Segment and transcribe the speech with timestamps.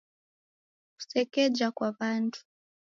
[0.95, 2.39] Kusekeja kwa w'andu.